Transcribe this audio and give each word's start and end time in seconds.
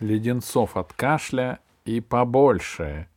леденцов 0.00 0.76
от 0.76 0.92
кашля 0.92 1.60
и 1.84 2.00
побольше. 2.00 3.08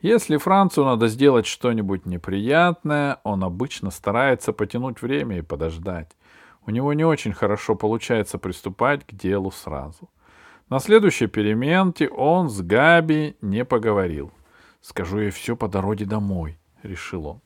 Если 0.00 0.36
Францу 0.36 0.84
надо 0.84 1.08
сделать 1.08 1.46
что-нибудь 1.46 2.04
неприятное, 2.04 3.20
он 3.24 3.42
обычно 3.42 3.90
старается 3.90 4.52
потянуть 4.52 5.00
время 5.00 5.38
и 5.38 5.42
подождать. 5.42 6.10
У 6.66 6.70
него 6.70 6.92
не 6.92 7.04
очень 7.04 7.32
хорошо 7.32 7.74
получается 7.74 8.38
приступать 8.38 9.06
к 9.06 9.14
делу 9.14 9.50
сразу. 9.50 10.10
На 10.68 10.78
следующей 10.78 11.26
перементе 11.26 12.08
он 12.08 12.48
с 12.48 12.60
Габи 12.60 13.36
не 13.40 13.64
поговорил. 13.64 14.30
«Скажу 14.80 15.20
ей 15.20 15.30
все 15.30 15.56
по 15.56 15.68
дороге 15.68 16.04
домой»,— 16.04 16.58
решил 16.82 17.26
он. 17.26 17.40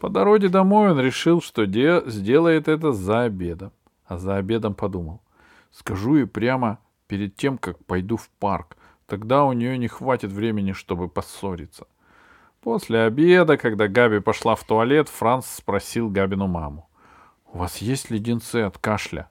По 0.00 0.08
дороге 0.08 0.48
домой 0.48 0.92
он 0.92 1.00
решил, 1.00 1.42
что 1.42 1.66
де- 1.66 2.02
сделает 2.06 2.68
это 2.68 2.92
за 2.92 3.22
обедом. 3.22 3.72
А 4.06 4.16
за 4.16 4.36
обедом 4.36 4.74
подумал. 4.74 5.20
Скажу 5.70 6.16
ей 6.16 6.26
прямо 6.26 6.78
перед 7.08 7.34
тем, 7.36 7.58
как 7.58 7.84
пойду 7.84 8.16
в 8.16 8.28
парк. 8.38 8.76
Тогда 9.06 9.44
у 9.44 9.52
нее 9.52 9.76
не 9.78 9.88
хватит 9.88 10.30
времени, 10.30 10.72
чтобы 10.72 11.08
поссориться. 11.08 11.86
После 12.60 13.00
обеда, 13.00 13.56
когда 13.56 13.88
Габи 13.88 14.20
пошла 14.20 14.54
в 14.54 14.64
туалет, 14.64 15.08
Франц 15.08 15.46
спросил 15.46 16.10
Габину 16.10 16.46
маму. 16.46 16.88
«У 17.46 17.58
вас 17.58 17.78
есть 17.78 18.10
леденцы 18.10 18.56
от 18.56 18.78
кашля?» 18.78 19.30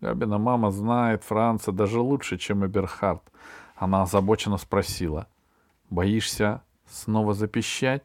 Габина 0.00 0.38
мама 0.38 0.72
знает 0.72 1.22
Франца 1.22 1.70
даже 1.70 2.00
лучше, 2.00 2.36
чем 2.36 2.66
Эберхард. 2.66 3.22
Она 3.76 4.02
озабоченно 4.02 4.56
спросила. 4.56 5.28
«Боишься 5.90 6.62
снова 6.86 7.34
запищать?» 7.34 8.02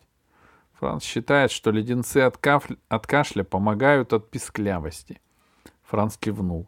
Франц 0.73 1.03
считает, 1.03 1.49
что 1.49 1.71
леденцы 1.71 2.19
от, 2.19 2.37
кафля, 2.37 2.77
от 2.87 3.07
кашля 3.07 3.43
помогают 3.43 4.13
от 4.13 4.29
писклявости. 4.29 5.19
Франц 5.81 6.17
кивнул. 6.17 6.67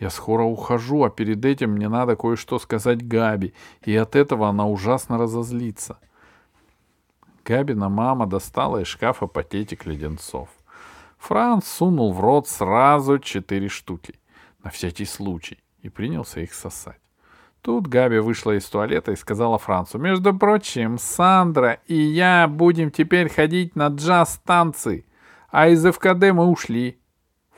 Я 0.00 0.08
скоро 0.08 0.44
ухожу, 0.44 1.04
а 1.04 1.10
перед 1.10 1.44
этим 1.44 1.72
мне 1.72 1.90
надо 1.90 2.16
кое-что 2.16 2.58
сказать 2.58 3.06
Габи, 3.06 3.52
и 3.82 3.94
от 3.94 4.16
этого 4.16 4.48
она 4.48 4.66
ужасно 4.66 5.18
разозлится. 5.18 5.98
Габина 7.44 7.90
мама 7.90 8.26
достала 8.26 8.78
из 8.78 8.86
шкафа 8.86 9.26
пакетик 9.26 9.84
леденцов. 9.84 10.48
Франц 11.18 11.66
сунул 11.66 12.14
в 12.14 12.20
рот 12.20 12.48
сразу 12.48 13.18
четыре 13.18 13.68
штуки, 13.68 14.18
на 14.64 14.70
всякий 14.70 15.04
случай, 15.04 15.58
и 15.82 15.90
принялся 15.90 16.40
их 16.40 16.54
сосать. 16.54 16.98
Тут 17.60 17.86
Габи 17.86 18.20
вышла 18.20 18.56
из 18.56 18.64
туалета 18.64 19.12
и 19.12 19.16
сказала 19.16 19.58
Францу, 19.58 19.98
«Между 19.98 20.34
прочим, 20.34 20.96
Сандра 20.98 21.78
и 21.86 21.94
я 21.94 22.48
будем 22.48 22.90
теперь 22.90 23.28
ходить 23.28 23.76
на 23.76 23.88
джаз-танцы, 23.88 25.04
а 25.50 25.68
из 25.68 25.84
ФКД 25.84 26.32
мы 26.32 26.46
ушли. 26.46 26.98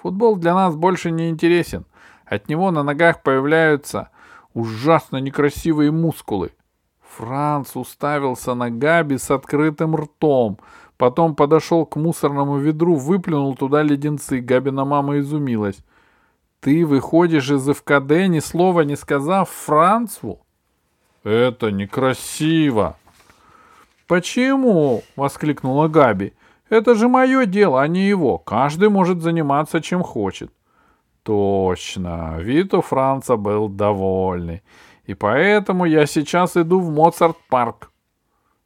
Футбол 0.00 0.34
для 0.34 0.54
нас 0.54 0.74
больше 0.74 1.12
не 1.12 1.28
интересен. 1.30 1.84
От 2.32 2.48
него 2.48 2.70
на 2.70 2.82
ногах 2.82 3.22
появляются 3.22 4.08
ужасно 4.54 5.18
некрасивые 5.18 5.90
мускулы. 5.90 6.52
Франц 7.02 7.76
уставился 7.76 8.54
на 8.54 8.70
Габи 8.70 9.18
с 9.18 9.30
открытым 9.30 9.94
ртом, 9.94 10.58
потом 10.96 11.34
подошел 11.34 11.84
к 11.84 11.96
мусорному 11.96 12.56
ведру, 12.56 12.94
выплюнул 12.94 13.54
туда 13.54 13.82
леденцы. 13.82 14.40
Габина 14.40 14.86
мама 14.86 15.18
изумилась. 15.18 15.84
«Ты 16.60 16.86
выходишь 16.86 17.50
из 17.50 17.70
ФКД, 17.70 18.28
ни 18.28 18.38
слова 18.38 18.80
не 18.80 18.96
сказав 18.96 19.50
Францу?» 19.50 20.38
«Это 21.24 21.70
некрасиво!» 21.70 22.96
«Почему?»— 24.06 25.02
воскликнула 25.16 25.88
Габи. 25.88 26.32
«Это 26.70 26.94
же 26.94 27.08
мое 27.08 27.44
дело, 27.44 27.82
а 27.82 27.88
не 27.88 28.08
его. 28.08 28.38
Каждый 28.38 28.88
может 28.88 29.20
заниматься 29.20 29.82
чем 29.82 30.02
хочет». 30.02 30.50
Точно, 31.22 32.38
вид 32.40 32.72
Франца 32.84 33.36
был 33.36 33.68
довольный. 33.68 34.62
И 35.04 35.14
поэтому 35.14 35.84
я 35.84 36.06
сейчас 36.06 36.56
иду 36.56 36.80
в 36.80 36.90
Моцарт-парк. 36.90 37.90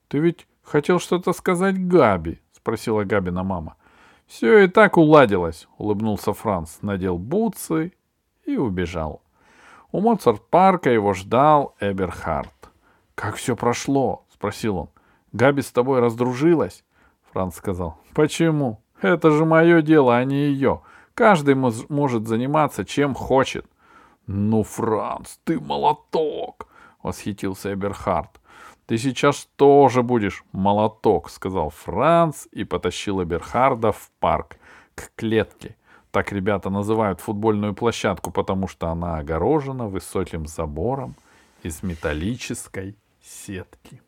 Ты 0.08 0.18
ведь 0.18 0.46
хотел 0.62 0.98
что-то 0.98 1.32
сказать 1.32 1.86
Габи? 1.88 2.41
Спросила 2.53 3.04
Габина 3.04 3.42
мама. 3.42 3.76
Все 4.26 4.64
и 4.64 4.69
так 4.69 4.97
уладилось, 4.97 5.69
улыбнулся 5.78 6.32
Франц, 6.32 6.78
надел 6.82 7.19
бутсы 7.19 7.92
и 8.44 8.56
убежал. 8.56 9.22
У 9.92 10.00
Моцарт-парка 10.00 10.91
его 10.91 11.14
ждал 11.14 11.75
Эберхард. 11.81 12.52
«Как 13.14 13.36
все 13.36 13.56
прошло?»— 13.56 14.25
спросил 14.34 14.76
он. 14.76 14.88
«Габи 15.32 15.62
с 15.62 15.70
тобой 15.70 16.00
раздружилась?» 16.00 16.84
Франц 17.32 17.56
сказал. 17.56 17.98
«Почему? 18.14 18.82
Это 19.00 19.31
же 19.31 19.44
мое 19.44 19.81
дело, 19.81 20.16
а 20.16 20.25
не 20.25 20.36
ее. 20.36 20.82
Каждый 21.16 21.54
может 21.54 22.28
заниматься 22.28 22.84
чем 22.84 23.15
хочет. 23.15 23.65
Ну, 24.27 24.62
Франц, 24.62 25.38
ты 25.44 25.59
молоток! 25.59 26.69
Восхитился 27.03 27.72
Эберхард. 27.72 28.38
Ты 28.84 28.99
сейчас 28.99 29.49
тоже 29.56 30.03
будешь 30.03 30.44
молоток, 30.53 31.31
сказал 31.31 31.71
Франц 31.71 32.47
и 32.53 32.65
потащил 32.65 33.22
Эберхарда 33.22 33.93
в 33.93 34.10
парк 34.21 34.59
к 34.94 35.10
клетке. 35.16 35.76
Так 36.10 36.32
ребята 36.32 36.69
называют 36.69 37.21
футбольную 37.21 37.72
площадку, 37.72 38.31
потому 38.31 38.69
что 38.69 38.88
она 38.88 39.16
огорожена 39.16 39.88
высоким 39.88 40.47
забором 40.47 41.16
из 41.62 41.82
металлической 41.82 42.94
сетки. 43.22 44.03